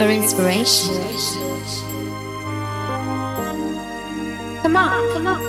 [0.00, 0.94] for inspiration.
[4.62, 5.40] Come on, come on.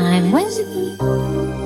[0.00, 1.59] I'm with you.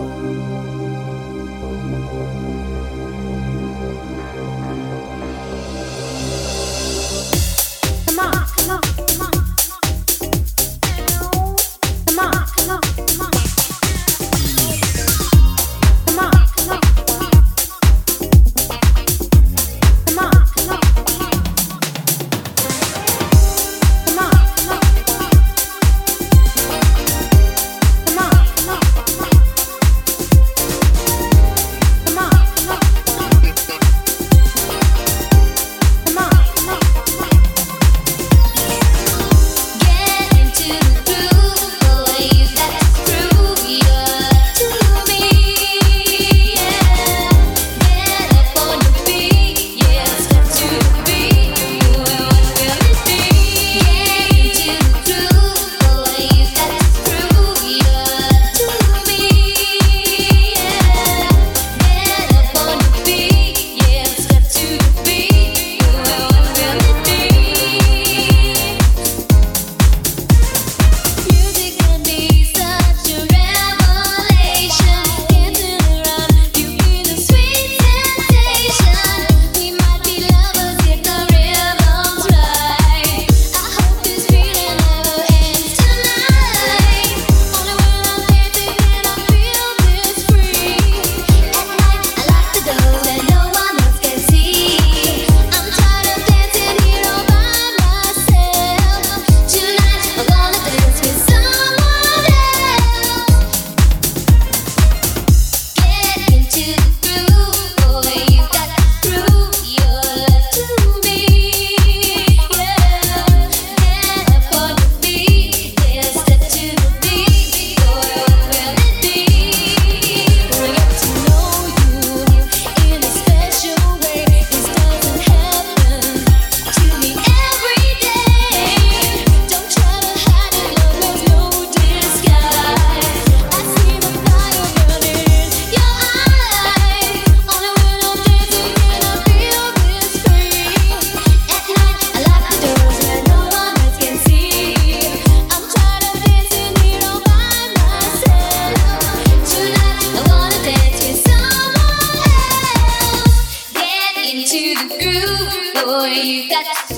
[154.75, 156.95] the groove, boy, you got to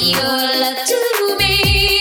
[0.00, 1.91] your love to me.